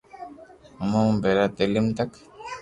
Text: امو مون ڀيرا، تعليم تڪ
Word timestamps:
امو 0.81 0.99
مون 1.05 1.15
ڀيرا، 1.23 1.45
تعليم 1.57 1.85
تڪ 1.97 2.09